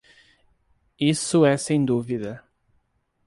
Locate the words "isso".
0.99-1.45